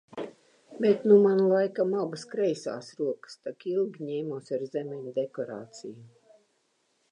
[0.85, 5.97] Bet nu man laikam abas kreisās rokas, tak ilgi ņēmos ar zemeņu dekorāciju.